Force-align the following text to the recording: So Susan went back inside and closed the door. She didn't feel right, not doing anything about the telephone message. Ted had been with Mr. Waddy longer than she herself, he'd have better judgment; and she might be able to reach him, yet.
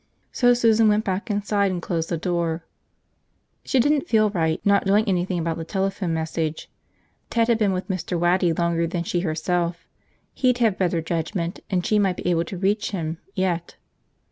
So 0.31 0.55
Susan 0.55 0.87
went 0.87 1.05
back 1.05 1.29
inside 1.29 1.69
and 1.69 1.79
closed 1.79 2.09
the 2.09 2.17
door. 2.17 2.65
She 3.63 3.79
didn't 3.79 4.07
feel 4.07 4.31
right, 4.31 4.59
not 4.65 4.83
doing 4.83 5.05
anything 5.07 5.37
about 5.37 5.57
the 5.57 5.63
telephone 5.63 6.11
message. 6.11 6.71
Ted 7.29 7.49
had 7.49 7.59
been 7.59 7.71
with 7.71 7.87
Mr. 7.87 8.19
Waddy 8.19 8.51
longer 8.51 8.87
than 8.87 9.03
she 9.03 9.19
herself, 9.19 9.87
he'd 10.33 10.57
have 10.57 10.79
better 10.79 11.01
judgment; 11.03 11.59
and 11.69 11.85
she 11.85 11.99
might 11.99 12.17
be 12.17 12.27
able 12.31 12.45
to 12.45 12.57
reach 12.57 12.89
him, 12.89 13.19
yet. 13.35 13.75